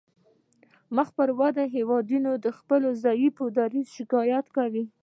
[0.95, 4.83] مخ پر ودې هیوادونه د خپل ضعیف دریځ شکایت کوي